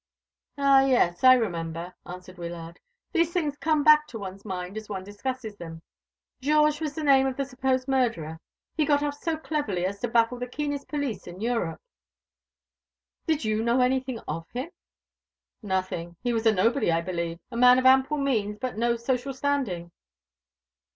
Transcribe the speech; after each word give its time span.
"Ah, 0.57 0.81
yes, 0.83 1.23
I 1.23 1.35
remember," 1.35 1.93
answered 2.07 2.39
Wyllard. 2.39 2.79
"These 3.11 3.33
things 3.33 3.55
come 3.57 3.83
back 3.83 4.07
to 4.07 4.17
one's 4.17 4.43
mind 4.43 4.75
as 4.75 4.89
one 4.89 5.03
discusses 5.03 5.57
them. 5.57 5.83
Georges 6.41 6.81
was 6.81 6.95
the 6.95 7.03
name 7.03 7.27
of 7.27 7.37
the 7.37 7.45
supposed 7.45 7.87
murderer. 7.87 8.39
He 8.75 8.83
got 8.83 9.03
off 9.03 9.13
so 9.13 9.37
cleverly 9.37 9.85
as 9.85 9.99
to 9.99 10.07
baffle 10.07 10.39
the 10.39 10.47
keenest 10.47 10.87
police 10.87 11.27
in 11.27 11.39
Europe." 11.39 11.79
"Did 13.27 13.45
you 13.45 13.61
know 13.61 13.79
any 13.81 13.99
thing 13.99 14.17
of 14.27 14.49
him?" 14.49 14.71
"Nothing. 15.61 16.15
He 16.23 16.33
was 16.33 16.47
a 16.47 16.51
nobody, 16.51 16.91
I 16.91 17.01
believe. 17.01 17.37
A 17.51 17.55
man 17.55 17.77
of 17.77 17.85
ample 17.85 18.17
means, 18.17 18.57
but 18.57 18.73
of 18.73 18.79
no 18.79 18.95
social 18.95 19.35
standing." 19.35 19.91